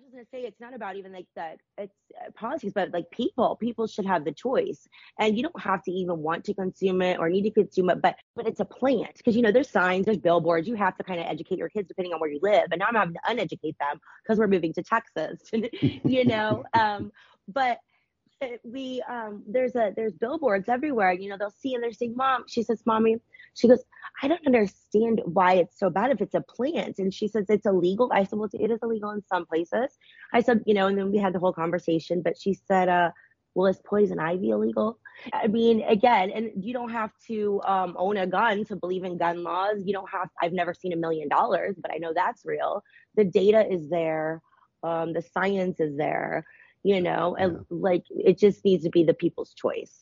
[0.00, 3.10] was just gonna say it's not about even like the it's uh, politics, but like
[3.10, 3.56] people.
[3.56, 4.86] People should have the choice,
[5.18, 8.00] and you don't have to even want to consume it or need to consume it.
[8.00, 10.68] But but it's a plant because you know there's signs, there's billboards.
[10.68, 12.68] You have to kind of educate your kids depending on where you live.
[12.70, 15.40] And now I'm having to uneducate them because we're moving to Texas.
[15.82, 17.12] you know, um,
[17.48, 17.78] but
[18.64, 22.44] we um there's a there's billboards everywhere you know they'll see and they're saying mom
[22.48, 23.16] she says mommy
[23.54, 23.82] she goes
[24.22, 26.98] i don't understand why it's so bad if it's a plant.
[26.98, 28.10] And she says it's illegal.
[28.12, 29.96] I said well it is illegal in some places.
[30.32, 33.10] I said you know and then we had the whole conversation but she said uh
[33.54, 34.98] well is poison ivy illegal?
[35.32, 39.18] I mean again and you don't have to um, own a gun to believe in
[39.18, 39.82] gun laws.
[39.84, 42.82] You don't have i've never seen a million dollars but i know that's real.
[43.16, 44.40] The data is there
[44.82, 46.44] um, the science is there
[46.82, 47.58] you know, and yeah.
[47.70, 49.98] like it just needs to be the people's choice.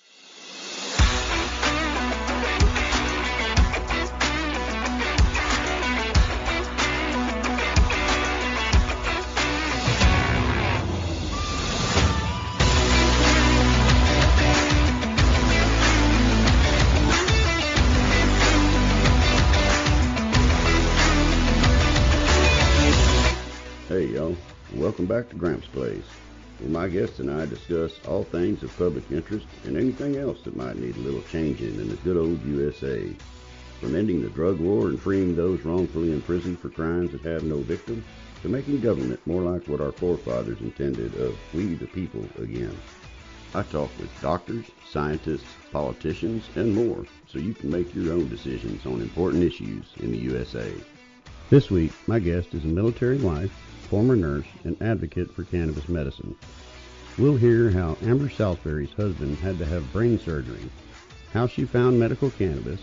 [23.89, 24.37] Hey, y'all.
[24.75, 26.05] Welcome back to Gramps Place
[26.59, 30.57] where my guests and I discuss all things of public interest and anything else that
[30.57, 33.09] might need a little changing in the good old USA.
[33.81, 37.59] From ending the drug war and freeing those wrongfully imprisoned for crimes that have no
[37.59, 38.05] victim,
[38.43, 42.77] to making government more like what our forefathers intended of we the people again.
[43.55, 48.85] I talk with doctors, scientists, politicians, and more so you can make your own decisions
[48.85, 50.71] on important issues in the USA.
[51.51, 53.53] This week, my guest is a military wife
[53.89, 56.35] former nurse and advocate for cannabis medicine.
[57.19, 60.71] We'll hear how Amber Salisbury's husband had to have brain surgery,
[61.33, 62.81] how she found medical cannabis,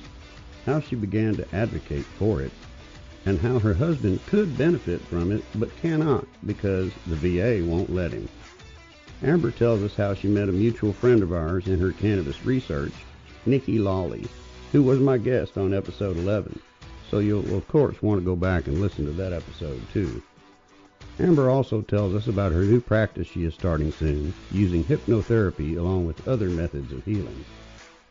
[0.66, 2.52] how she began to advocate for it,
[3.26, 8.12] and how her husband could benefit from it but cannot because the VA won't let
[8.12, 8.28] him.
[9.24, 12.94] Amber tells us how she met a mutual friend of ours in her cannabis research,
[13.46, 14.28] Nikki Lawley,
[14.72, 16.60] who was my guest on episode 11.
[17.10, 20.22] So you'll of course want to go back and listen to that episode too.
[21.18, 26.06] Amber also tells us about her new practice she is starting soon, using hypnotherapy along
[26.06, 27.46] with other methods of healing.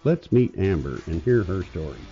[0.05, 2.09] Let's meet Amber and hear her story.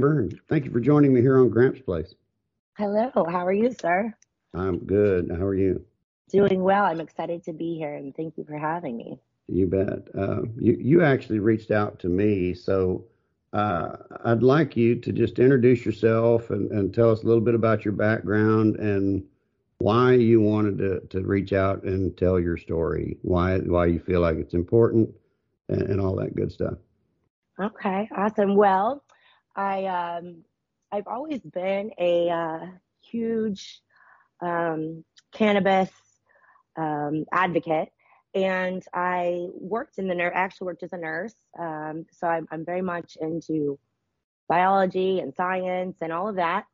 [0.00, 0.30] Amber.
[0.48, 2.14] Thank you for joining me here on Gramps Place.
[2.78, 3.10] Hello.
[3.14, 4.14] How are you, sir?
[4.54, 5.30] I'm good.
[5.30, 5.84] How are you?
[6.30, 6.84] Doing well.
[6.84, 9.18] I'm excited to be here, and thank you for having me.
[9.48, 10.08] You bet.
[10.16, 13.04] Uh, you you actually reached out to me, so
[13.52, 17.54] uh, I'd like you to just introduce yourself and, and tell us a little bit
[17.54, 19.22] about your background and
[19.78, 24.20] why you wanted to, to reach out and tell your story, why why you feel
[24.20, 25.10] like it's important,
[25.68, 26.78] and, and all that good stuff.
[27.60, 28.54] Okay, awesome.
[28.54, 29.04] Well,
[29.60, 30.44] I um,
[30.90, 32.66] I've always been a uh,
[33.02, 33.82] huge
[34.40, 35.90] um, cannabis
[36.76, 37.90] um, advocate,
[38.34, 40.32] and I worked in the nurse.
[40.34, 43.78] Actually, worked as a nurse, um, so I'm, I'm very much into
[44.48, 46.64] biology and science and all of that.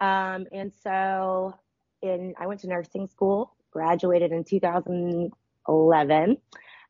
[0.00, 1.54] Um, and so,
[2.02, 6.36] in I went to nursing school, graduated in 2011.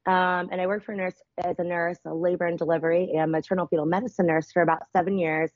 [0.07, 3.33] Um, and I worked for a nurse as a nurse, a labor and delivery and
[3.33, 5.51] maternal fetal medicine nurse for about seven years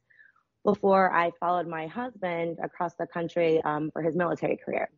[0.64, 4.90] before I followed my husband across the country um, for his military career.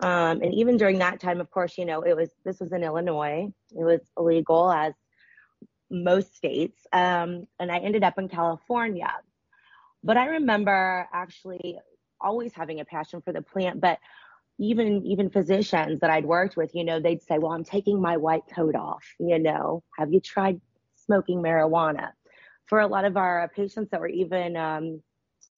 [0.00, 2.82] Um, and even during that time, of course, you know, it was this was in
[2.82, 3.48] Illinois.
[3.70, 4.94] It was illegal as
[5.90, 9.12] most states, um, and I ended up in California.
[10.02, 11.78] But I remember actually
[12.20, 13.98] always having a passion for the plant, but
[14.58, 18.16] even even physicians that I'd worked with, you know, they'd say, "Well, I'm taking my
[18.16, 20.60] white coat off." You know, have you tried
[20.96, 22.12] smoking marijuana?
[22.66, 25.02] For a lot of our patients that were even um,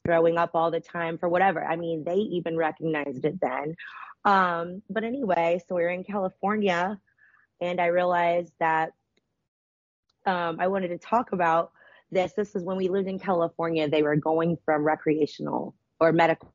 [0.05, 3.75] throwing up all the time for whatever, I mean, they even recognized it then.
[4.25, 6.99] Um, but anyway, so we were in California,
[7.61, 8.93] and I realized that
[10.27, 11.73] um, I wanted to talk about
[12.11, 12.33] this.
[12.33, 13.89] This is when we lived in California.
[13.89, 16.55] They were going from recreational or medical.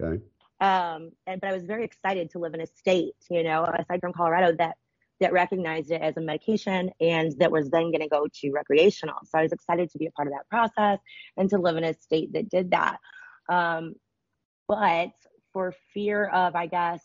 [0.00, 0.22] Okay
[0.60, 4.00] um, and but I was very excited to live in a state, you know, aside
[4.00, 4.76] from Colorado, that
[5.20, 9.16] that recognized it as a medication and that was then going to go to recreational.
[9.24, 10.98] So I was excited to be a part of that process
[11.36, 12.98] and to live in a state that did that.
[13.48, 13.94] Um,
[14.66, 15.12] but
[15.52, 17.02] for fear of, I guess,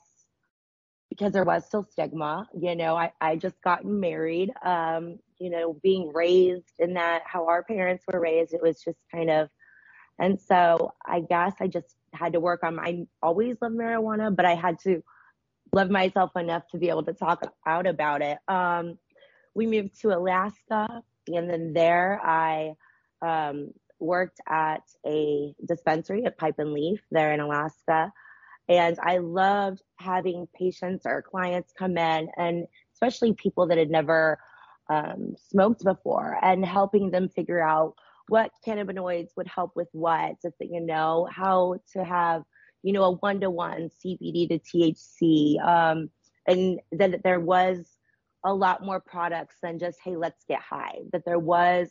[1.09, 2.47] because there was still stigma.
[2.59, 4.51] You know, I, I just gotten married.
[4.63, 8.97] Um, you know, being raised in that how our parents were raised, it was just
[9.11, 9.49] kind of
[10.19, 14.35] and so I guess I just had to work on my I always loved marijuana,
[14.35, 15.03] but I had to
[15.73, 18.37] love myself enough to be able to talk out about it.
[18.47, 18.97] Um,
[19.55, 22.73] we moved to Alaska, and then there I
[23.21, 28.11] um, worked at a dispensary at Pipe and Leaf there in Alaska.
[28.67, 34.39] And I loved having patients or clients come in, and especially people that had never
[34.89, 37.95] um, smoked before, and helping them figure out
[38.29, 42.43] what cannabinoids would help with what, if you know how to have
[42.83, 46.09] you know a one to one CBD to THC, um,
[46.47, 47.97] and that there was
[48.45, 50.99] a lot more products than just hey let's get high.
[51.11, 51.89] That there was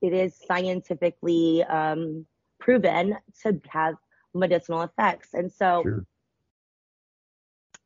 [0.00, 2.26] it is scientifically um,
[2.58, 3.94] proven to have
[4.34, 6.06] medicinal effects, and so sure.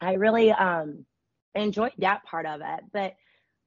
[0.00, 1.04] I really um,
[1.54, 3.14] enjoyed that part of it, but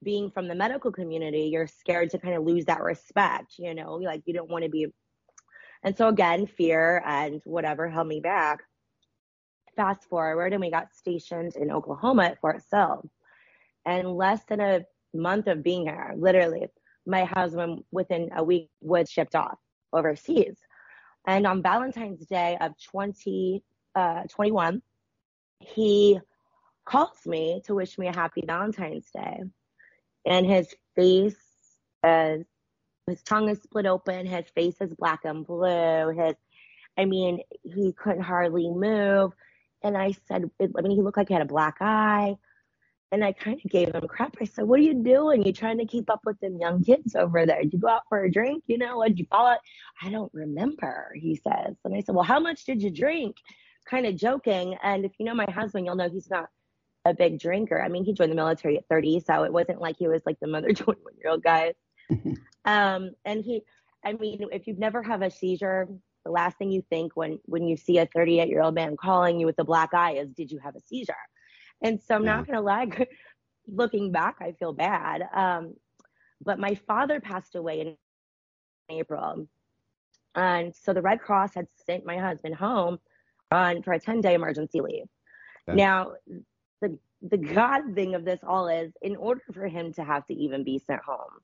[0.06, 3.96] being from the medical community, you're scared to kind of lose that respect, you know,
[3.96, 4.88] like you don't want to be.
[5.84, 8.60] And so again, fear and whatever held me back.
[9.76, 13.10] Fast forward, and we got stationed in Oklahoma at Fort Sill.
[13.86, 16.68] And less than a month of being here, literally,
[17.06, 19.58] my husband within a week was shipped off
[19.92, 20.56] overseas.
[21.28, 24.80] And on Valentine's Day of 2021, uh,
[25.60, 26.20] he
[26.86, 29.42] calls me to wish me a happy Valentine's Day
[30.26, 31.36] and his face
[32.04, 32.46] is
[33.08, 36.36] his tongue is split open, his face is black and blue, his
[36.98, 39.34] I mean, he couldn't hardly move.
[39.84, 42.36] And I said, I mean, he looked like he had a black eye.
[43.12, 44.36] And I kind of gave him crap.
[44.42, 45.46] I said, What are you doing?
[45.46, 47.62] You trying to keep up with them young kids over there?
[47.62, 48.64] Did you go out for a drink?
[48.68, 49.56] You know, what did you follow?
[50.02, 51.76] I don't remember, he says.
[51.86, 53.38] And I said, Well, how much did you drink?
[53.86, 54.76] Kind of joking.
[54.82, 56.50] And if you know my husband, you'll know he's not
[57.06, 57.82] a big drinker.
[57.82, 60.40] I mean, he joined the military at 30, so it wasn't like he was like
[60.40, 61.74] the mother 21 year old guy.
[62.66, 63.62] um, and he,
[64.04, 65.88] I mean, if you've never have a seizure,
[66.26, 69.40] the last thing you think when when you see a 38 year old man calling
[69.40, 71.14] you with a black eye is, "Did you have a seizure?"
[71.84, 72.38] And so I'm yeah.
[72.38, 72.88] not gonna lie,
[73.68, 75.28] looking back, I feel bad.
[75.34, 75.76] Um,
[76.44, 77.96] but my father passed away in
[78.90, 79.48] April,
[80.34, 83.00] and so the Red Cross had sent my husband home
[83.52, 85.06] on for a 10 day emergency leave.
[85.68, 85.78] Okay.
[85.78, 86.14] Now
[86.82, 90.34] the the God thing of this all is in order for him to have to
[90.34, 91.42] even be sent home,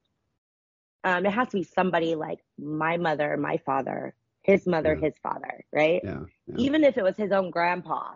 [1.03, 4.13] um, it has to be somebody like my mother, my father,
[4.43, 5.07] his mother, yeah.
[5.07, 6.01] his father, right?
[6.03, 8.13] Yeah, yeah, Even if it was his own grandpa,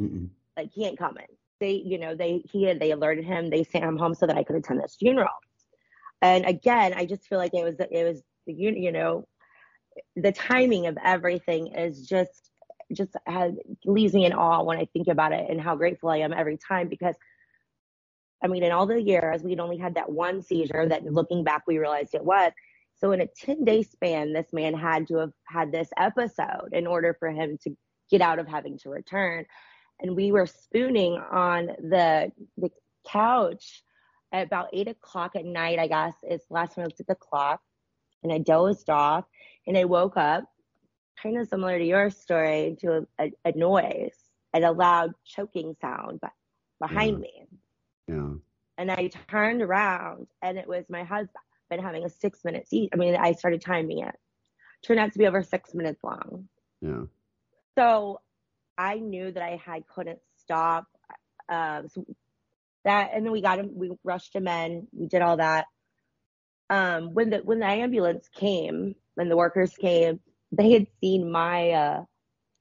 [0.00, 0.28] Mm-mm.
[0.56, 1.26] like he ain't coming.
[1.60, 4.36] They, you know, they he had they alerted him, they sent him home so that
[4.36, 5.28] I could attend this funeral.
[6.22, 9.26] And again, I just feel like it was it was you you know
[10.16, 12.49] the timing of everything is just
[12.92, 13.54] just has
[13.84, 16.56] leaves me in awe when I think about it and how grateful I am every
[16.56, 17.14] time because
[18.42, 21.64] I mean, in all the years, we'd only had that one seizure that looking back,
[21.66, 22.52] we realized it was.
[22.96, 26.86] So in a 10 day span, this man had to have had this episode in
[26.86, 27.76] order for him to
[28.10, 29.44] get out of having to return.
[30.00, 32.70] And we were spooning on the, the
[33.06, 33.82] couch
[34.32, 36.14] at about eight o'clock at night, I guess.
[36.22, 37.60] It's last time I looked at the clock
[38.22, 39.24] and I dozed off
[39.66, 40.44] and I woke up
[41.22, 44.16] kind of similar to your story to a, a noise
[44.52, 46.32] and a loud choking sound but
[46.80, 47.18] behind yeah.
[47.18, 47.46] me.
[48.08, 48.32] Yeah.
[48.78, 51.36] And I turned around and it was my husband
[51.70, 52.90] been having a six minute seat.
[52.92, 54.14] I mean, I started timing it.
[54.82, 56.48] Turned out to be over six minutes long.
[56.82, 57.04] Yeah.
[57.78, 58.20] So
[58.76, 60.86] I knew that I had couldn't stop.
[61.48, 62.04] Um, so
[62.84, 63.70] that and then we got him.
[63.74, 64.88] We rushed him in.
[64.92, 65.66] We did all that.
[66.68, 70.20] Um, when the when the ambulance came, when the workers came,
[70.52, 72.04] they had seen my uh,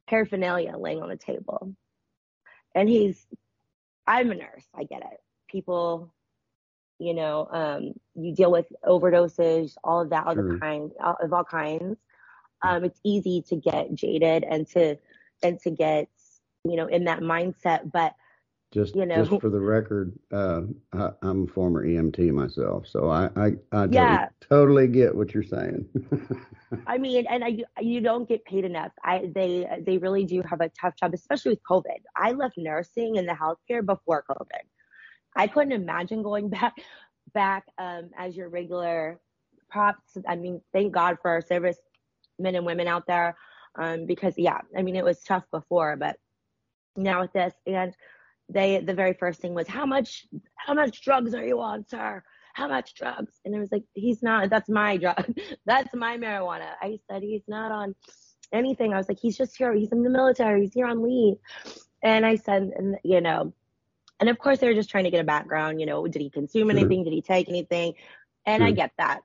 [0.07, 1.73] paraphernalia laying on the table.
[2.75, 3.25] And he's,
[4.05, 5.19] I'm a nurse, I get it.
[5.49, 6.13] People,
[6.99, 10.53] you know, um, you deal with overdoses, all of that, all sure.
[10.53, 11.97] the kind of all kinds.
[12.61, 14.97] Um, it's easy to get jaded and to
[15.41, 16.09] and to get,
[16.65, 17.89] you know, in that mindset.
[17.91, 18.13] But
[18.71, 20.61] just, you know, just for the record, uh,
[20.93, 24.27] I, am a former EMT myself, so I, I, I yeah.
[24.41, 25.87] totally, totally get what you're saying.
[26.87, 28.91] I mean, and I, you don't get paid enough.
[29.03, 31.97] I, they, they really do have a tough job, especially with COVID.
[32.15, 34.61] I left nursing in the healthcare before COVID.
[35.35, 36.75] I couldn't imagine going back,
[37.33, 39.19] back um, as your regular
[39.69, 40.15] props.
[40.27, 41.77] I mean, thank God for our service
[42.37, 43.35] men and women out there,
[43.79, 46.17] um, because yeah, I mean, it was tough before, but
[46.95, 47.93] now with this and
[48.49, 50.25] they the very first thing was how much
[50.55, 54.23] how much drugs are you on sir how much drugs and it was like he's
[54.23, 55.23] not that's my drug
[55.65, 57.95] that's my marijuana i said he's not on
[58.51, 58.93] anything.
[58.93, 59.73] I was like, he's just here.
[59.73, 60.61] He's in the military.
[60.61, 61.37] He's here on leave.
[62.01, 63.53] And I said, and, you know,
[64.19, 65.79] and of course they were just trying to get a background.
[65.79, 67.03] You know, did he consume anything?
[67.03, 67.93] Did he take anything?
[68.45, 69.21] And I get that.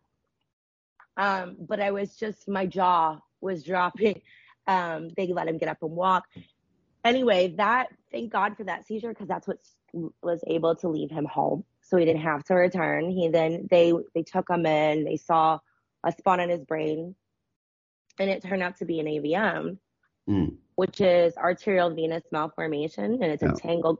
[1.16, 4.20] Um, but I was just my jaw was dropping.
[4.66, 6.24] Um, they let him get up and walk.
[7.04, 9.58] Anyway, that thank God for that seizure because that's what
[10.22, 11.64] was able to leave him home.
[11.82, 13.10] So he didn't have to return.
[13.10, 15.04] He then they they took him in.
[15.04, 15.58] They saw
[16.04, 17.14] a spot in his brain,
[18.18, 19.78] and it turned out to be an AVM,
[20.28, 20.56] mm.
[20.76, 23.98] which is arterial venous malformation, and it's a tangled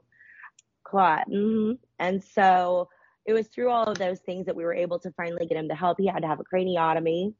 [0.83, 1.29] clot.
[1.29, 1.73] Mm-hmm.
[1.99, 2.89] And so
[3.25, 5.67] it was through all of those things that we were able to finally get him
[5.69, 5.99] to help.
[5.99, 7.33] He had to have a craniotomy,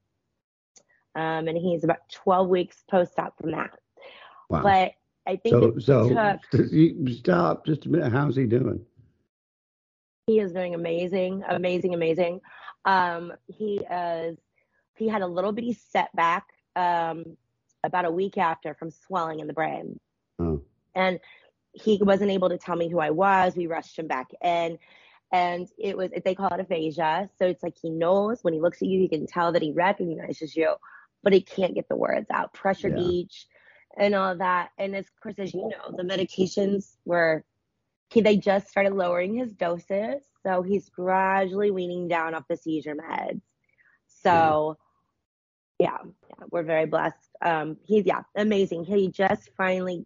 [1.16, 3.72] um, and he's about 12 weeks post-op from that.
[4.50, 4.62] Wow.
[4.64, 4.92] But
[5.28, 5.80] I think so.
[5.80, 6.68] so took,
[7.10, 8.12] stop just a minute.
[8.12, 8.86] How's he doing?
[10.28, 12.42] He is doing amazing, amazing, amazing.
[12.86, 14.38] Um, he is.
[14.98, 17.38] He had a little bitty setback um,
[17.84, 20.00] about a week after from swelling in the brain,
[20.40, 20.62] oh.
[20.94, 21.20] and
[21.74, 23.56] he wasn't able to tell me who I was.
[23.56, 24.78] We rushed him back in
[25.32, 28.82] and it was they call it aphasia so it's like he knows when he looks
[28.82, 30.74] at you he can tell that he recognizes you
[31.24, 32.96] but he can't get the words out pressure yeah.
[32.96, 33.48] gauge
[33.98, 34.70] and all that.
[34.78, 37.44] And of course as you know the medications were
[38.10, 40.22] he, they just started lowering his doses.
[40.44, 43.42] So he's gradually weaning down off the seizure meds.
[44.08, 44.78] So
[45.80, 45.98] yeah,
[46.30, 47.30] yeah we're very blessed.
[47.42, 48.86] Um he's yeah amazing.
[48.86, 50.06] He just finally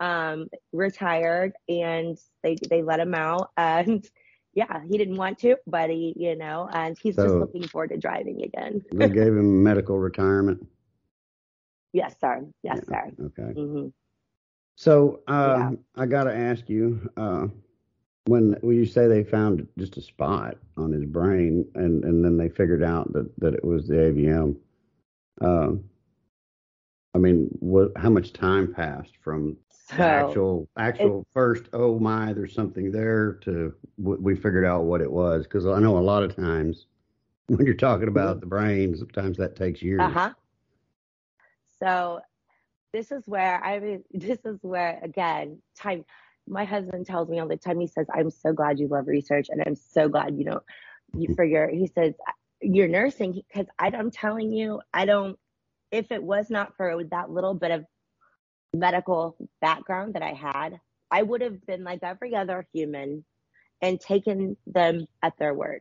[0.00, 3.50] um retired and they they let him out.
[3.56, 4.08] And
[4.54, 7.90] yeah, he didn't want to, but he, you know, and he's so just looking forward
[7.90, 8.82] to driving again.
[8.92, 10.66] they gave him medical retirement.
[11.92, 12.46] Yes, sir.
[12.62, 13.04] Yes, yeah.
[13.04, 13.12] sir.
[13.26, 13.60] Okay.
[13.60, 13.88] Mm-hmm.
[14.76, 15.70] So uh, yeah.
[15.96, 17.46] I got to ask you, uh,
[18.26, 22.36] when when you say they found just a spot on his brain, and and then
[22.36, 24.56] they figured out that that it was the AVM.
[25.40, 25.72] Uh,
[27.14, 27.92] I mean, what?
[27.96, 29.56] How much time passed from
[29.88, 35.10] so actual actual first oh my there's something there to we figured out what it
[35.10, 36.86] was because i know a lot of times
[37.46, 38.40] when you're talking about mm-hmm.
[38.40, 40.32] the brain sometimes that takes years uh-huh
[41.82, 42.20] so
[42.92, 46.04] this is where i this is where again time
[46.46, 49.48] my husband tells me all the time he says i'm so glad you love research
[49.50, 50.60] and i'm so glad you know
[51.14, 51.34] you mm-hmm.
[51.34, 52.14] figure he says
[52.60, 55.38] you're nursing because i'm telling you i don't
[55.90, 57.84] if it was not for that little bit of
[58.74, 60.80] medical background that I had,
[61.10, 63.24] I would have been like every other human
[63.80, 65.80] and taken them at their word.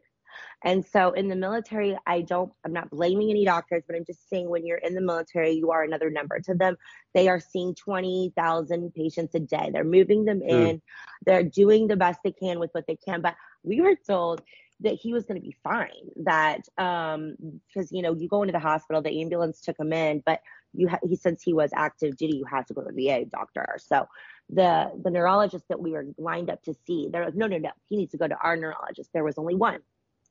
[0.64, 4.28] And so in the military, I don't, I'm not blaming any doctors, but I'm just
[4.30, 6.78] saying when you're in the military, you are another number to them.
[7.14, 9.70] They are seeing 20,000 patients a day.
[9.72, 10.50] They're moving them hmm.
[10.50, 10.76] in.
[10.78, 10.82] Mm.
[11.26, 13.22] They're doing the best they can with what they can.
[13.22, 14.42] But we were told
[14.80, 17.36] that he was going to be fine, that, um,
[17.68, 20.42] because, you know, you go into the hospital, the ambulance took him in, but
[20.74, 23.26] you ha- he since he was active duty, you had to go to the VA
[23.26, 23.78] doctor.
[23.80, 24.08] So
[24.50, 27.72] the the neurologist that we were lined up to see, they're like, no, no, no,
[27.88, 29.10] he needs to go to our neurologist.
[29.14, 29.80] There was only one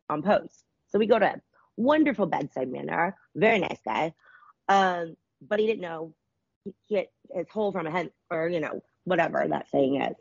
[0.08, 1.40] on post, so we go to.
[1.78, 4.14] Wonderful bedside manner, very nice guy,
[4.68, 5.14] um,
[5.46, 6.14] but he didn't know
[6.64, 10.16] he, he had his hole from a hen or you know whatever that saying is.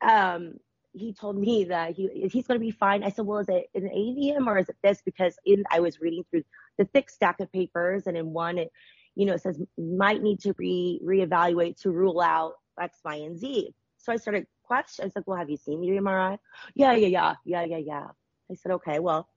[0.00, 0.54] Um,
[0.92, 3.02] he told me that he he's going to be fine.
[3.02, 5.02] I said, well, is it an AVM or is it this?
[5.04, 6.44] Because in I was reading through
[6.78, 8.70] the thick stack of papers, and in one it
[9.14, 13.38] you know, it says might need to re reevaluate to rule out X, Y, and
[13.38, 13.74] Z.
[13.98, 15.04] So I started questioning.
[15.04, 16.38] I was like, well, have you seen the MRI?
[16.74, 18.06] Yeah, yeah, yeah, yeah, yeah, yeah.
[18.50, 19.28] I said, okay, well,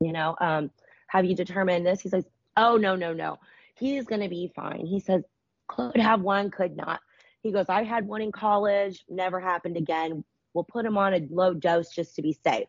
[0.00, 0.70] you know, um,
[1.08, 2.00] have you determined this?
[2.00, 2.24] He says,
[2.56, 3.38] oh, no, no, no.
[3.76, 4.86] He's going to be fine.
[4.86, 5.22] He says,
[5.68, 7.00] could have one, could not.
[7.42, 10.24] He goes, I had one in college, never happened again.
[10.52, 12.68] We'll put him on a low dose just to be safe.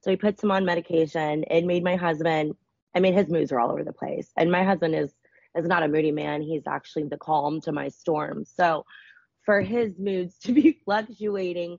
[0.00, 1.44] So he puts him on medication.
[1.48, 2.54] It made my husband
[2.94, 4.30] I mean, his moods are all over the place.
[4.36, 5.12] And my husband is
[5.56, 6.40] is not a moody man.
[6.40, 8.44] He's actually the calm to my storm.
[8.44, 8.86] So
[9.44, 11.78] for his moods to be fluctuating,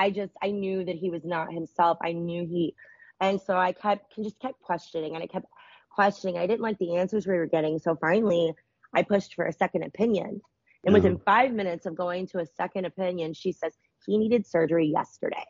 [0.00, 1.98] I just I knew that he was not himself.
[2.02, 2.74] I knew he
[3.20, 5.44] and so I kept just kept questioning and I kept
[5.90, 6.38] questioning.
[6.38, 7.78] I didn't like the answers we were getting.
[7.78, 8.54] So finally
[8.94, 10.40] I pushed for a second opinion.
[10.84, 11.24] And within mm.
[11.24, 13.74] five minutes of going to a second opinion, she says
[14.06, 15.44] he needed surgery yesterday.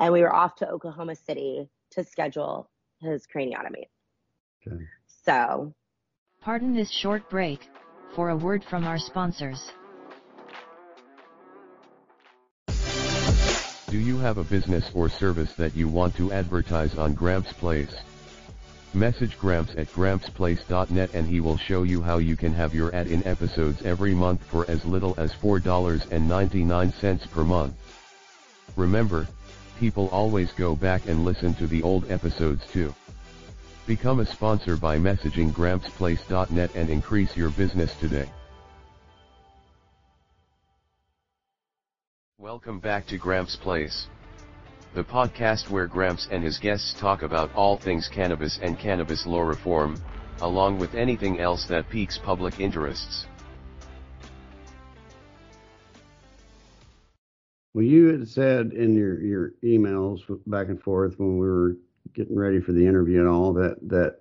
[0.00, 2.68] And we were off to Oklahoma City to schedule
[3.00, 3.86] his craniotomy.
[4.66, 4.82] Okay.
[5.24, 5.72] So,
[6.40, 7.60] pardon this short break
[8.16, 9.70] for a word from our sponsors.
[13.92, 17.94] Do you have a business or service that you want to advertise on Gramps Place?
[18.94, 23.08] Message Gramps at grampsplace.net and he will show you how you can have your ad
[23.08, 27.74] in episodes every month for as little as $4.99 per month.
[28.76, 29.26] Remember,
[29.78, 32.94] people always go back and listen to the old episodes too.
[33.86, 38.30] Become a sponsor by messaging grampsplace.net and increase your business today.
[42.42, 44.08] Welcome back to Gramps Place,
[44.94, 49.42] the podcast where Gramps and his guests talk about all things cannabis and cannabis law
[49.42, 49.96] reform,
[50.40, 53.28] along with anything else that piques public interests.
[57.74, 61.76] Well, you had said in your, your emails back and forth when we were
[62.12, 64.16] getting ready for the interview and all that that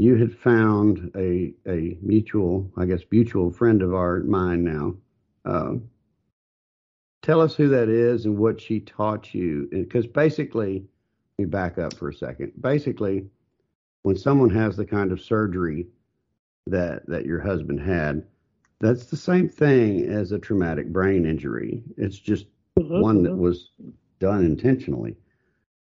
[0.00, 4.94] you had found a a mutual, I guess, mutual friend of our mine now.
[5.44, 5.74] Uh,
[7.22, 10.84] tell us who that is and what she taught you, because basically,
[11.38, 12.52] let me back up for a second.
[12.60, 13.26] Basically,
[14.02, 15.86] when someone has the kind of surgery
[16.66, 18.24] that that your husband had,
[18.80, 21.82] that's the same thing as a traumatic brain injury.
[21.96, 22.46] It's just
[22.78, 23.00] mm-hmm.
[23.00, 23.40] one that mm-hmm.
[23.40, 23.70] was
[24.18, 25.16] done intentionally.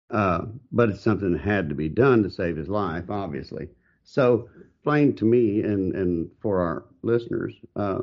[0.09, 3.67] Uh, but it's something that had to be done to save his life, obviously.
[4.03, 7.99] So, explain to me and, and for our listeners uh,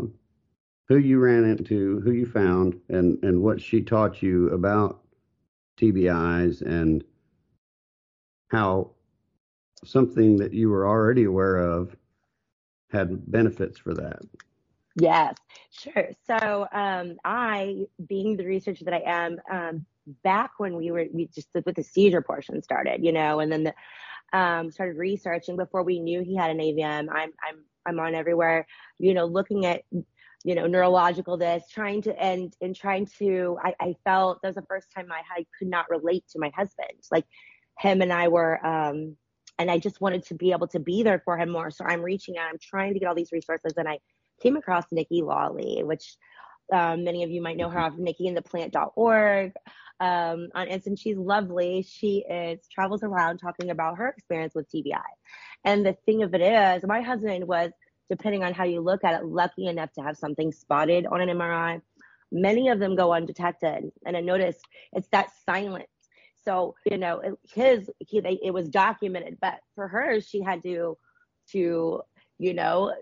[0.88, 5.02] who you ran into, who you found, and, and what she taught you about
[5.78, 7.04] TBIs and
[8.50, 8.90] how
[9.84, 11.96] something that you were already aware of
[12.90, 14.20] had benefits for that.
[14.98, 15.34] Yes,
[15.70, 16.10] sure.
[16.26, 19.86] So um, I, being the researcher that I am, um,
[20.22, 23.64] back when we were we just with the seizure portion started, you know, and then
[23.64, 23.74] the
[24.32, 27.08] um, started researching before we knew he had an AVM.
[27.12, 28.66] I'm I'm I'm on everywhere,
[28.98, 29.82] you know, looking at
[30.46, 33.58] you know neurological this, trying to and and trying to.
[33.62, 36.50] I, I felt that was the first time I, I could not relate to my
[36.56, 37.02] husband.
[37.10, 37.26] Like
[37.78, 38.64] him and I were.
[38.64, 39.16] um
[39.58, 41.70] and I just wanted to be able to be there for him more.
[41.70, 44.00] So I'm reaching out, I'm trying to get all these resources, and I
[44.42, 46.16] came across Nikki Lawley, which
[46.72, 49.52] um, many of you might know her off nikkiandtheplant.org
[50.00, 50.98] um, on Instant.
[50.98, 51.86] She's lovely.
[51.88, 55.00] She is travels around talking about her experience with TBI.
[55.64, 57.70] And the thing of it is, my husband was,
[58.08, 61.28] depending on how you look at it, lucky enough to have something spotted on an
[61.28, 61.80] MRI.
[62.32, 63.90] Many of them go undetected.
[64.04, 64.60] And I noticed
[64.92, 65.86] it's that silence.
[66.44, 70.96] So, you know, his, he, they, it was documented, but for her, she had to,
[71.50, 72.02] to,
[72.38, 72.94] you know,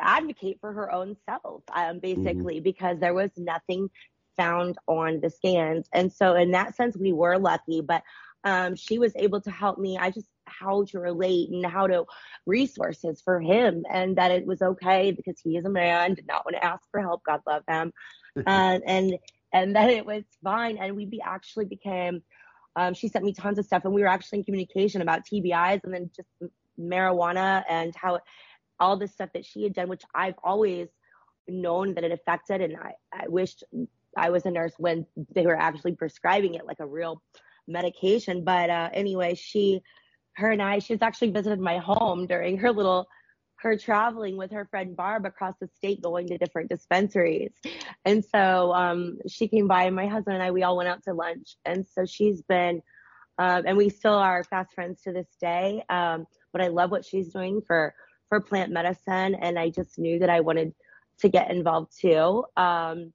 [0.00, 2.64] advocate for her own self, um, basically, mm-hmm.
[2.64, 3.88] because there was nothing
[4.36, 5.86] found on the scans.
[5.92, 8.02] And so in that sense, we were lucky, but
[8.42, 9.98] um, she was able to help me.
[9.98, 12.04] I just how to relate and how to
[12.46, 16.44] resources for him and that it was okay because he is a man, did not
[16.44, 17.22] want to ask for help.
[17.24, 17.92] God love him.
[18.46, 19.16] uh, and,
[19.52, 20.78] and that it was fine.
[20.78, 22.22] And we be actually became,
[22.76, 25.80] um, she sent me tons of stuff and we were actually in communication about TBIs
[25.84, 26.28] and then just
[26.78, 28.20] marijuana and how
[28.78, 30.88] all the stuff that she had done, which I've always
[31.48, 32.60] known that it affected.
[32.60, 33.64] And I, I wished
[34.16, 37.22] I was a nurse when they were actually prescribing it like a real
[37.68, 38.44] medication.
[38.44, 39.82] But uh, anyway, she,
[40.36, 43.08] her and I, she's actually visited my home during her little,
[43.56, 47.52] her traveling with her friend Barb across the state, going to different dispensaries.
[48.04, 51.02] And so um, she came by, and my husband and I, we all went out
[51.04, 51.56] to lunch.
[51.64, 52.82] And so she's been,
[53.38, 55.84] um, and we still are fast friends to this day.
[55.88, 57.94] Um, but I love what she's doing for
[58.28, 60.72] for plant medicine, and I just knew that I wanted
[61.18, 62.44] to get involved too.
[62.56, 63.12] Um,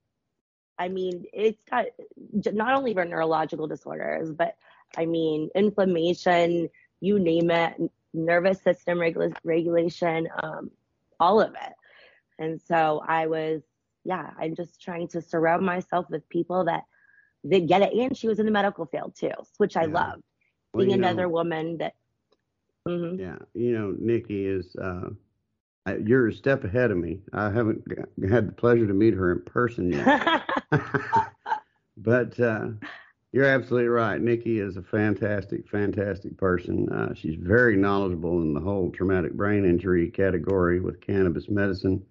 [0.78, 1.86] I mean, it's got
[2.18, 4.56] not only for neurological disorders, but
[4.98, 6.70] I mean, inflammation,
[7.02, 7.76] you name it,
[8.14, 10.72] nervous system regula- regulation, um,
[11.20, 11.74] all of it.
[12.40, 13.62] And so I was,
[14.04, 16.84] yeah, I'm just trying to surround myself with people that
[17.46, 17.94] that get it.
[17.94, 19.94] And she was in the medical field too, which I yeah.
[19.94, 20.24] loved.
[20.76, 21.94] Being well, another know, woman that.
[22.88, 23.20] Mm-hmm.
[23.20, 24.76] Yeah, you know, Nikki is.
[24.76, 25.10] Uh,
[26.04, 27.20] you're a step ahead of me.
[27.34, 27.84] I haven't
[28.28, 30.42] had the pleasure to meet her in person yet.
[31.98, 32.70] but uh,
[33.36, 34.22] you're absolutely right.
[34.22, 36.88] Nikki is a fantastic, fantastic person.
[36.88, 42.02] Uh, she's very knowledgeable in the whole traumatic brain injury category with cannabis medicine.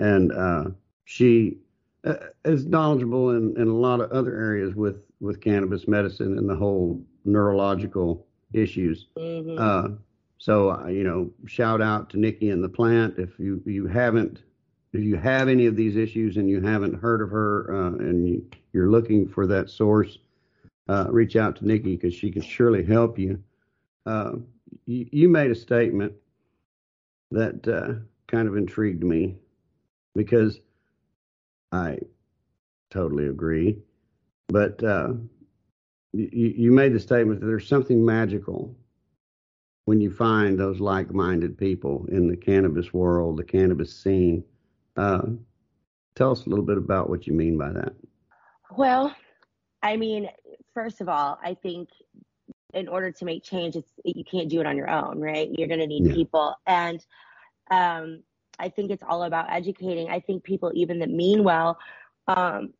[0.00, 0.64] And uh,
[1.04, 1.58] she
[2.02, 6.50] uh, is knowledgeable in, in a lot of other areas with, with cannabis medicine and
[6.50, 9.06] the whole neurological issues.
[9.16, 9.56] Mm-hmm.
[9.56, 9.96] Uh,
[10.38, 13.14] so, uh, you know, shout out to Nikki and the plant.
[13.16, 14.42] If you, you haven't,
[14.92, 18.28] if you have any of these issues and you haven't heard of her uh, and
[18.28, 20.18] you, are looking for that source,
[20.88, 23.42] uh, reach out to Nikki because she can surely help you.
[24.06, 24.32] Uh,
[24.86, 25.08] you.
[25.12, 26.12] You made a statement
[27.30, 27.94] that uh,
[28.26, 29.36] kind of intrigued me
[30.14, 30.60] because
[31.72, 31.98] I
[32.90, 33.78] totally agree.
[34.48, 35.14] But uh,
[36.12, 38.76] you, you made the statement that there's something magical
[39.86, 44.44] when you find those like-minded people in the cannabis world, the cannabis scene.
[44.96, 45.22] Uh,
[46.14, 47.92] tell us a little bit about what you mean by that.
[48.76, 49.14] Well,
[49.82, 50.28] I mean,
[50.74, 51.88] first of all, I think
[52.74, 55.48] in order to make change, it's you can't do it on your own, right?
[55.56, 56.14] You're going to need yeah.
[56.14, 57.04] people, and
[57.70, 58.22] um,
[58.58, 60.10] I think it's all about educating.
[60.10, 61.78] I think people even that mean well,
[62.26, 62.74] um,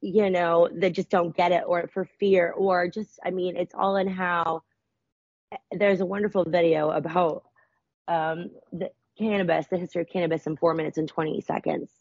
[0.00, 3.74] you know, that just don't get it, or for fear, or just, I mean, it's
[3.74, 4.62] all in how.
[5.72, 7.42] There's a wonderful video about
[8.06, 11.99] um, the cannabis, the history of cannabis in four minutes and 20 seconds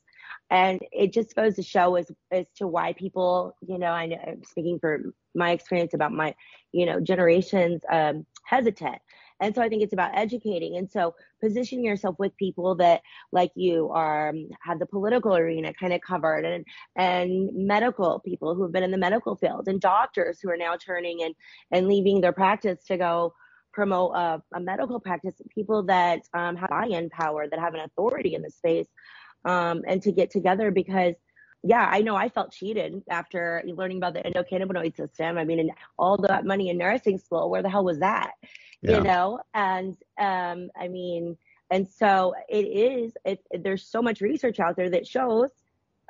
[0.50, 4.18] and it just goes to show as as to why people you know i know
[4.28, 6.34] i'm speaking for my experience about my
[6.72, 8.98] you know generations um, hesitant.
[9.42, 10.78] And so i think it's about educating.
[10.78, 15.74] And so positioning yourself with people that like you are um, have the political arena
[15.74, 19.80] kind of covered and and medical people who have been in the medical field and
[19.80, 21.36] doctors who are now turning and
[21.72, 23.34] and leaving their practice to go
[23.72, 25.36] promote a, a medical practice.
[25.54, 28.88] People that um, have buy-in power that have an authority in the space
[29.46, 31.16] um, and to get together because
[31.64, 35.38] yeah, I know I felt cheated after learning about the endocannabinoid system.
[35.38, 38.32] I mean, and all that money in nursing school, where the hell was that?
[38.82, 38.98] Yeah.
[38.98, 41.38] You know, and um, I mean,
[41.70, 43.14] and so it is.
[43.26, 45.50] It, there's so much research out there that shows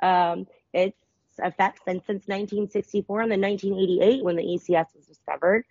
[0.02, 0.96] um, its
[1.38, 5.64] effects, and since 1964 and then 1988 when the ECS was discovered,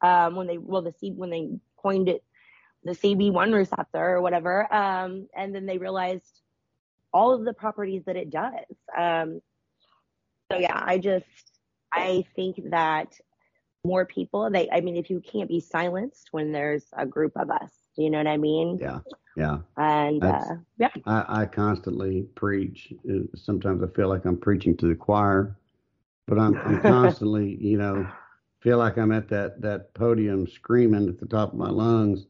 [0.00, 2.24] um, when they well the C when they coined it
[2.84, 6.40] the CB1 receptor or whatever, um, and then they realized
[7.16, 8.52] all of the properties that it does.
[8.96, 9.40] Um,
[10.52, 11.24] so yeah, I just
[11.92, 13.18] I think that
[13.84, 17.50] more people they I mean if you can't be silenced when there's a group of
[17.50, 18.78] us, do you know what I mean?
[18.80, 18.98] Yeah.
[19.36, 19.58] Yeah.
[19.76, 20.88] And uh, yeah.
[21.04, 22.92] I, I constantly preach.
[23.34, 25.56] Sometimes I feel like I'm preaching to the choir,
[26.26, 28.06] but I'm, I'm constantly, you know,
[28.60, 32.26] feel like I'm at that that podium screaming at the top of my lungs,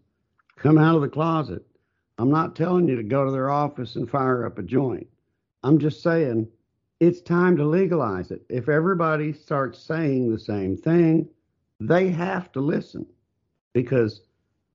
[0.56, 1.64] come out of the closet.
[2.18, 5.06] I'm not telling you to go to their office and fire up a joint.
[5.62, 6.48] I'm just saying
[7.00, 8.42] it's time to legalize it.
[8.48, 11.28] If everybody starts saying the same thing,
[11.80, 13.06] they have to listen
[13.74, 14.22] because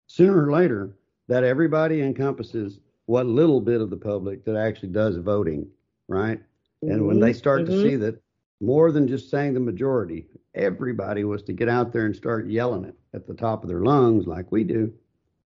[0.07, 0.95] sooner or later,
[1.27, 5.67] that everybody encompasses what little bit of the public that actually does voting,
[6.07, 6.39] right?
[6.83, 6.91] Mm-hmm.
[6.91, 7.37] And when they mm-hmm.
[7.37, 7.71] start mm-hmm.
[7.71, 8.21] to see that
[8.59, 12.85] more than just saying the majority, everybody was to get out there and start yelling
[12.85, 14.93] it at the top of their lungs like we do,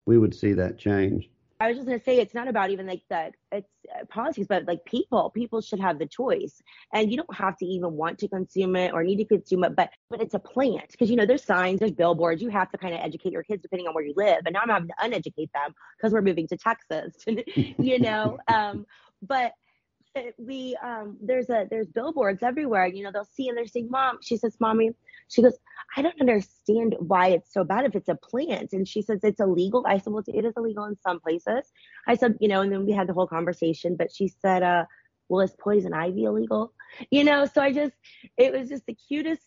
[0.06, 1.30] we would see that change.
[1.62, 4.66] I was just gonna say it's not about even like the it's uh, policies, but
[4.66, 6.62] like people, people should have the choice,
[6.94, 9.76] and you don't have to even want to consume it or need to consume it,
[9.76, 12.42] but but it's a plant because you know there's signs, there's billboards.
[12.42, 14.62] You have to kind of educate your kids depending on where you live, and now
[14.62, 17.14] I'm having to uneducate them because we're moving to Texas,
[17.78, 18.38] you know.
[18.48, 18.86] um,
[19.22, 19.52] but
[20.38, 24.18] we um there's a there's billboards everywhere you know they'll see and they're saying mom
[24.22, 24.92] she says mommy
[25.30, 25.58] she goes
[25.96, 28.74] i don't understand why it's so bad if it's a plant.
[28.74, 29.86] And she says it's illegal.
[29.88, 31.72] I said well it is illegal in some places.
[32.08, 34.86] I said you know and then we had the whole conversation but she said uh
[35.30, 36.74] well is poison ivy illegal?
[37.12, 37.94] You know so i just
[38.38, 39.44] it was just the cutest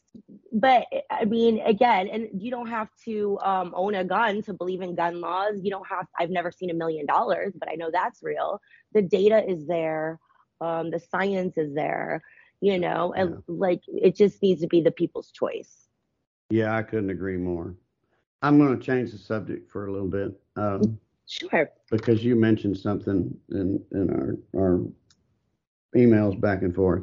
[0.52, 4.80] but i mean again and you don't have to um, own a gun to believe
[4.82, 5.54] in gun laws.
[5.62, 8.60] You don't have i've never seen a million dollars but i know that's real.
[8.94, 10.18] The data is there.
[10.60, 12.22] Um, the science is there,
[12.62, 13.36] you know, and yeah.
[13.48, 15.88] like it just needs to be the people's choice.
[16.48, 17.74] Yeah, I couldn't agree more.
[18.40, 20.40] I'm going to change the subject for a little bit.
[20.56, 21.70] Um, sure.
[21.90, 24.80] Because you mentioned something in in our our
[25.96, 27.02] emails back and forth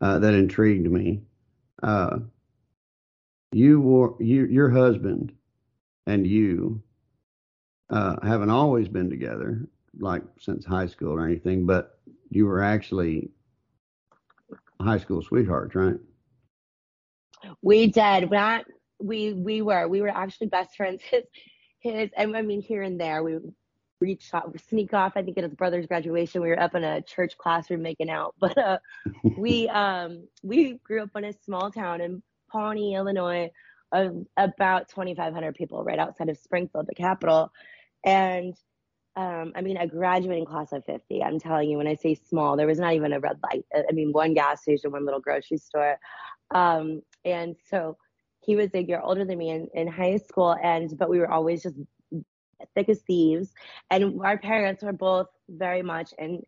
[0.00, 1.22] uh, that intrigued me.
[1.84, 2.18] Uh,
[3.52, 5.32] you were you your husband
[6.06, 6.82] and you
[7.90, 9.68] uh, haven't always been together,
[10.00, 12.00] like since high school or anything, but
[12.30, 13.30] you were actually
[14.80, 15.96] high school sweethearts, right?
[17.62, 18.30] We did.
[18.30, 18.64] Not
[19.00, 21.02] we we were we were actually best friends.
[21.10, 21.24] His
[21.80, 23.38] his and I mean here and there we
[24.00, 25.12] reach out sneak off.
[25.16, 28.34] I think at his brother's graduation we were up in a church classroom making out.
[28.40, 28.78] But uh,
[29.38, 33.50] we um we grew up in a small town in Pawnee, Illinois,
[33.92, 37.50] of about 2,500 people, right outside of Springfield, the capital,
[38.04, 38.54] and
[39.20, 41.22] um, I mean, a graduating class of 50.
[41.22, 43.66] I'm telling you, when I say small, there was not even a red light.
[43.74, 45.98] I mean, one gas station, one little grocery store.
[46.54, 47.98] Um, and so
[48.40, 51.30] he was a year older than me in, in high school, and but we were
[51.30, 51.76] always just
[52.74, 53.52] thick as thieves.
[53.90, 56.42] And our parents were both very much in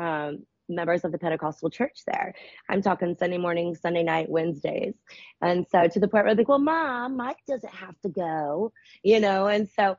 [0.00, 2.34] um, members of the Pentecostal church there.
[2.68, 4.94] I'm talking Sunday morning, Sunday night, Wednesdays.
[5.40, 8.72] And so to the point where they're like, well, mom, Mike doesn't have to go,
[9.04, 9.46] you know?
[9.46, 9.96] And so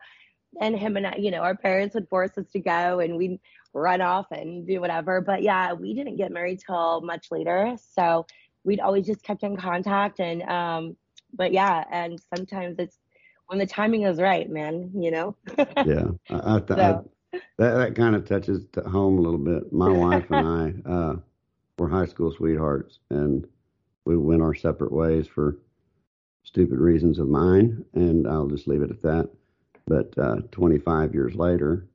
[0.62, 3.40] and him and I, you know, our parents would force us to go and we'd
[3.74, 5.22] run off and do whatever.
[5.22, 7.76] But yeah, we didn't get married till much later.
[7.96, 8.26] So
[8.64, 10.98] we'd always just kept in contact and um
[11.34, 13.00] but yeah, and sometimes it's
[13.48, 15.36] when the timing is right, man, you know?
[15.58, 16.08] yeah.
[16.30, 17.06] I, I, so.
[17.34, 19.72] I, that that kind of touches home a little bit.
[19.72, 20.48] My wife and
[20.86, 21.16] I uh
[21.78, 23.48] were high school sweethearts and
[24.06, 25.58] we went our separate ways for
[26.48, 29.30] stupid reasons of mine, and I'll just leave it at that.
[29.88, 31.88] But uh, 25 years later,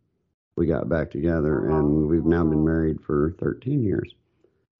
[0.57, 4.15] we got back together, and we've now been married for 13 years.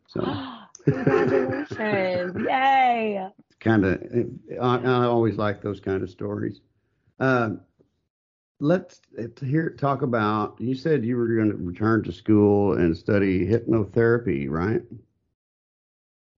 [0.09, 0.21] So.
[0.85, 2.35] Congratulations!
[2.49, 3.29] Yay!
[3.61, 4.03] Kind of,
[4.61, 6.61] I, I, always like those kind of stories.
[7.21, 7.51] Uh,
[8.59, 9.01] let's
[9.41, 10.61] hear talk about.
[10.61, 14.83] You said you were going to return to school and study hypnotherapy, right?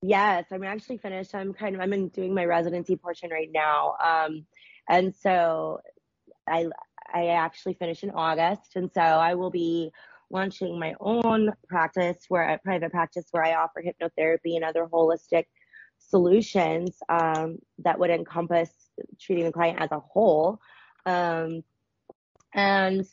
[0.02, 1.34] Yes, I'm actually finished.
[1.34, 4.44] I'm kind of I'm doing my residency portion right now, um,
[4.90, 5.80] and so
[6.48, 6.66] I
[7.12, 9.90] I actually finish in August, and so I will be
[10.30, 15.44] launching my own practice where a private practice where I offer hypnotherapy and other holistic
[15.98, 18.70] solutions um, that would encompass
[19.20, 20.60] treating the client as a whole.
[21.06, 21.62] Um,
[22.52, 23.06] and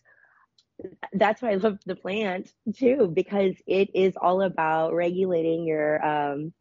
[1.13, 6.53] that's why I love the plant too, because it is all about regulating your um,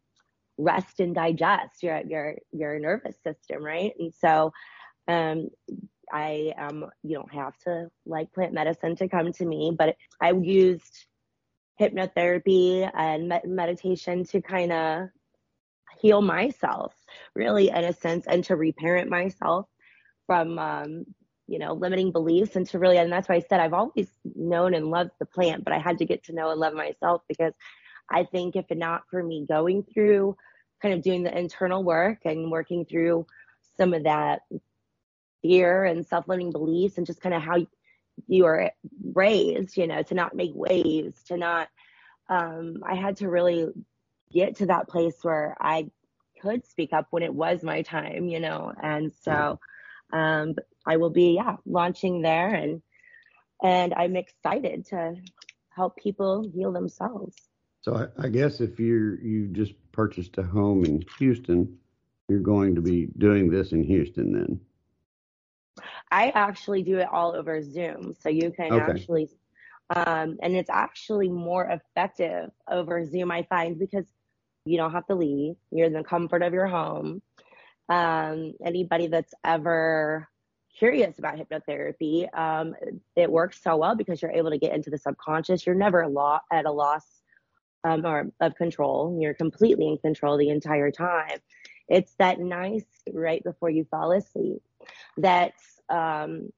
[0.57, 3.93] rest and digest, your your your nervous system, right?
[3.99, 4.51] And so
[5.07, 5.49] um,
[6.11, 10.31] I um you don't have to like plant medicine to come to me, but I
[10.31, 11.05] used
[11.79, 15.09] hypnotherapy and med- meditation to kind of
[15.99, 16.93] heal myself,
[17.35, 19.67] really in a sense, and to reparent myself
[20.27, 21.05] from um,
[21.47, 24.73] you know limiting beliefs and to really and that's why I said I've always known
[24.73, 27.53] and loved the plant, but I had to get to know and love myself because
[28.09, 30.35] I think if not for me going through
[30.81, 33.25] kind of doing the internal work and working through
[33.77, 34.41] some of that
[35.41, 37.65] fear and self-limiting beliefs and just kind of how
[38.27, 38.71] you are
[39.13, 41.69] raised, you know, to not make waves, to not,
[42.29, 43.67] um, I had to really
[44.31, 45.89] get to that place where I
[46.41, 49.59] could speak up when it was my time, you know, and so,
[50.13, 52.81] um, I will be, yeah, launching there and,
[53.63, 55.15] and I'm excited to
[55.69, 57.35] help people heal themselves.
[57.81, 61.77] So I, I guess if you're, you just purchased a home in Houston,
[62.27, 64.59] you're going to be doing this in Houston then.
[66.11, 68.13] I actually do it all over Zoom.
[68.19, 68.91] So you can okay.
[68.91, 69.29] actually,
[69.95, 74.05] um, and it's actually more effective over Zoom, I find, because
[74.65, 75.55] you don't have to leave.
[75.71, 77.21] You're in the comfort of your home.
[77.89, 80.27] Um, anybody that's ever
[80.77, 82.75] curious about hypnotherapy, um,
[83.15, 85.65] it works so well because you're able to get into the subconscious.
[85.65, 86.03] You're never
[86.51, 87.05] at a loss
[87.83, 89.17] um, or of control.
[89.19, 91.39] You're completely in control the entire time.
[91.89, 94.61] It's that nice right before you fall asleep
[95.17, 95.53] that
[95.89, 96.49] um,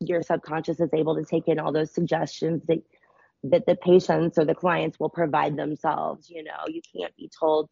[0.00, 2.82] your subconscious is able to take in all those suggestions that
[3.44, 6.30] that the patients or the clients will provide themselves.
[6.30, 7.68] You know, you can't be told,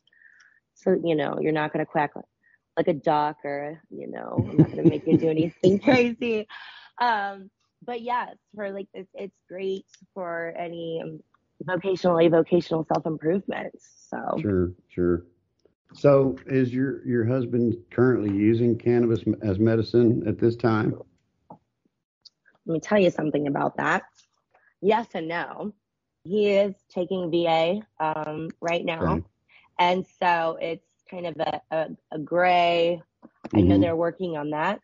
[0.74, 2.12] so you know, you're not going to quack
[2.76, 6.46] like a duck or you know, I'm not going to make you do anything crazy.
[7.00, 7.50] Um,
[7.85, 11.20] but yes, for like it's it's great for any um,
[11.64, 13.74] vocationally vocational self improvement.
[14.09, 15.24] So sure, sure.
[15.92, 20.94] So, is your your husband currently using cannabis as medicine at this time?
[22.66, 24.05] Let me tell you something about that.
[24.81, 25.72] Yes and no.
[26.24, 29.24] He is taking VA um, right now, okay.
[29.79, 33.03] and so it's kind of a, a, a gray.
[33.24, 33.57] Mm-hmm.
[33.57, 33.83] I know mm-hmm.
[33.83, 34.81] they're working on that.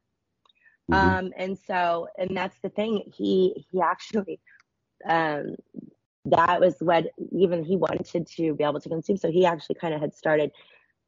[0.90, 0.94] Mm-hmm.
[0.94, 3.02] Um, and so, and that's the thing.
[3.14, 4.40] He he actually,
[5.08, 5.56] um,
[6.24, 9.16] that was what even he wanted to be able to consume.
[9.16, 10.50] So he actually kind of had started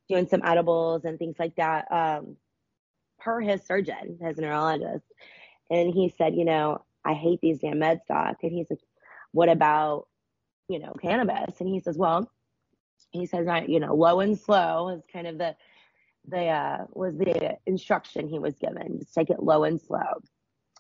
[0.09, 2.37] doing some edibles and things like that um,
[3.19, 5.05] per his surgeon, his neurologist.
[5.71, 8.39] And he said, you know, I hate these damn meds, doc.
[8.43, 8.81] And he's like,
[9.33, 10.07] what about,
[10.69, 11.61] you know, cannabis?
[11.61, 12.31] And he says, well,
[13.11, 15.57] he says, I, you know, low and slow is kind of the,
[16.27, 18.99] the, uh, was the instruction he was given.
[18.99, 20.23] Just take it low and slow.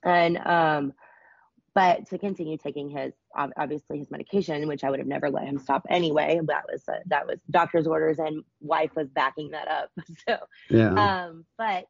[0.02, 0.92] And, um,
[1.74, 3.12] but to continue taking his
[3.56, 6.40] obviously his medication, which I would have never let him stop anyway.
[6.44, 9.90] That was uh, that was doctor's orders, and wife was backing that up.
[10.26, 10.92] So yeah.
[11.26, 11.86] Um, but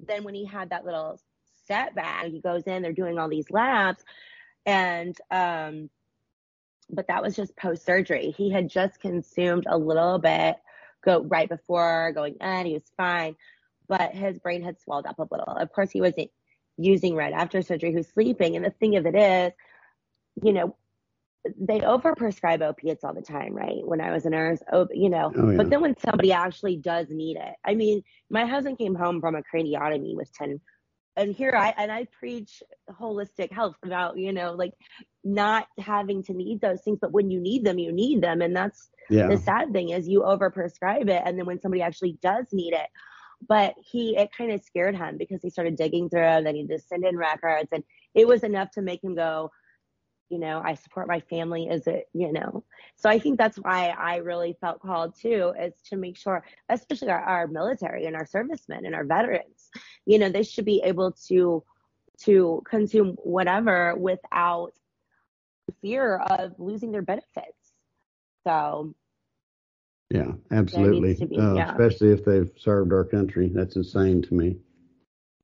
[0.00, 1.20] then when he had that little
[1.66, 2.82] setback, he goes in.
[2.82, 4.02] They're doing all these labs,
[4.66, 5.90] and um,
[6.90, 8.34] but that was just post surgery.
[8.36, 10.56] He had just consumed a little bit,
[11.04, 12.66] go right before going in.
[12.66, 13.36] He was fine,
[13.88, 15.54] but his brain had swelled up a little.
[15.54, 16.30] Of course, he wasn't
[16.76, 17.90] using right after surgery.
[17.90, 19.52] He was sleeping, and the thing of it is,
[20.42, 20.76] you know,
[21.58, 23.84] they overprescribe opiates all the time, right?
[23.84, 25.56] When I was a nurse, oh, you know, oh, yeah.
[25.56, 29.34] but then when somebody actually does need it, I mean, my husband came home from
[29.34, 30.60] a craniotomy with 10,
[31.16, 34.72] and here I, and I preach holistic health about, you know, like
[35.24, 38.40] not having to need those things, but when you need them, you need them.
[38.40, 39.26] And that's yeah.
[39.26, 41.22] the sad thing is you overprescribe it.
[41.24, 42.88] And then when somebody actually does need it,
[43.46, 46.66] but he, it kind of scared him because he started digging through and then he
[46.66, 47.82] just sent in records and
[48.14, 49.50] it was enough to make him go,
[50.28, 52.64] you know i support my family is it you know.
[52.96, 57.10] So i think that's why i really felt called too is to make sure especially
[57.10, 59.70] our, our military and our servicemen and our veterans
[60.06, 61.62] you know they should be able to
[62.24, 64.72] to consume whatever without
[65.80, 67.72] fear of losing their benefits.
[68.46, 68.94] So
[70.10, 71.14] yeah absolutely.
[71.14, 71.70] be, uh, yeah.
[71.70, 73.50] especially if they've served our country.
[73.52, 74.56] That's insane to me.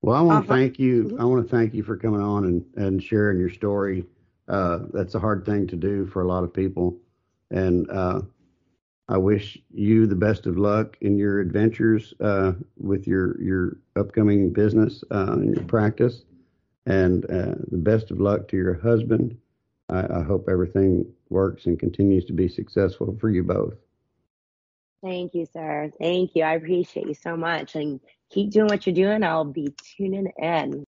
[0.03, 0.61] Well i want to uh-huh.
[0.61, 4.05] thank you i want to thank you for coming on and, and sharing your story
[4.49, 6.97] uh, that's a hard thing to do for a lot of people.
[7.51, 8.23] And uh,
[9.09, 14.53] I wish you the best of luck in your adventures uh, with your your upcoming
[14.53, 16.25] business uh, and your practice,
[16.87, 19.37] and uh, the best of luck to your husband.
[19.89, 23.75] I, I hope everything works and continues to be successful for you both.
[25.03, 25.91] Thank you, sir.
[26.01, 26.43] Thank you.
[26.43, 27.77] I appreciate you so much.
[27.77, 29.23] And keep doing what you're doing.
[29.23, 30.85] I'll be tuning in.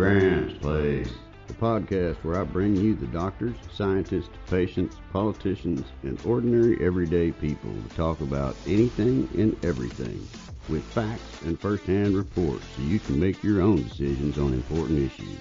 [0.00, 1.10] Gramps Place,
[1.46, 7.70] the podcast where I bring you the doctors, scientists, patients, politicians, and ordinary everyday people
[7.70, 10.26] to talk about anything and everything
[10.70, 15.38] with facts and first-hand reports so you can make your own decisions on important issues.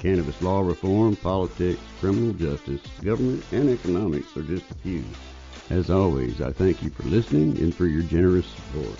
[0.00, 5.04] Cannabis law reform, politics, criminal justice, government, and economics are just a few.
[5.70, 8.98] As always, I thank you for listening and for your generous support.